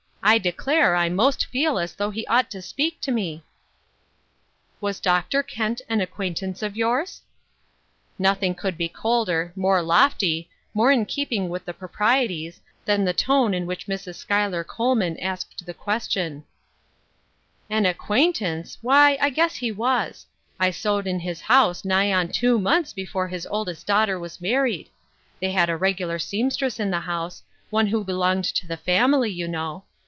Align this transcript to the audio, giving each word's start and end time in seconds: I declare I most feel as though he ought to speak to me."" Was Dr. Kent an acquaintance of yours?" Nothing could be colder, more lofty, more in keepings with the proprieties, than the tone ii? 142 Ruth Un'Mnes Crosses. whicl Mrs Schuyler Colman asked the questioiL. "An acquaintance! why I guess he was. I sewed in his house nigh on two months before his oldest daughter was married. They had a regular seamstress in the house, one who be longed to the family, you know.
I 0.23 0.37
declare 0.37 0.95
I 0.95 1.09
most 1.09 1.47
feel 1.47 1.77
as 1.79 1.95
though 1.95 2.11
he 2.11 2.25
ought 2.27 2.49
to 2.51 2.61
speak 2.61 3.01
to 3.01 3.11
me."" 3.11 3.43
Was 4.79 4.99
Dr. 5.01 5.41
Kent 5.43 5.81
an 5.89 5.99
acquaintance 5.99 6.61
of 6.61 6.77
yours?" 6.77 7.21
Nothing 8.19 8.53
could 8.55 8.77
be 8.77 8.87
colder, 8.87 9.51
more 9.57 9.81
lofty, 9.81 10.47
more 10.75 10.89
in 10.91 11.05
keepings 11.07 11.49
with 11.49 11.65
the 11.65 11.73
proprieties, 11.73 12.61
than 12.85 13.03
the 13.03 13.11
tone 13.13 13.53
ii? 13.55 13.61
142 13.61 13.89
Ruth 13.89 13.89
Un'Mnes 13.97 13.99
Crosses. 13.99 14.05
whicl 14.05 14.13
Mrs 14.15 14.19
Schuyler 14.19 14.63
Colman 14.63 15.19
asked 15.19 15.65
the 15.65 15.73
questioiL. 15.73 16.43
"An 17.69 17.85
acquaintance! 17.87 18.77
why 18.83 19.17
I 19.19 19.31
guess 19.31 19.55
he 19.55 19.71
was. 19.71 20.27
I 20.59 20.69
sewed 20.71 21.07
in 21.07 21.19
his 21.19 21.41
house 21.41 21.83
nigh 21.83 22.13
on 22.13 22.27
two 22.29 22.57
months 22.59 22.93
before 22.93 23.27
his 23.27 23.47
oldest 23.47 23.85
daughter 23.87 24.17
was 24.19 24.39
married. 24.39 24.87
They 25.41 25.49
had 25.51 25.69
a 25.71 25.75
regular 25.77 26.19
seamstress 26.19 26.79
in 26.79 26.89
the 26.91 26.99
house, 27.01 27.41
one 27.71 27.87
who 27.87 28.05
be 28.05 28.13
longed 28.13 28.45
to 28.45 28.67
the 28.67 28.77
family, 28.77 29.31
you 29.31 29.47
know. 29.47 29.83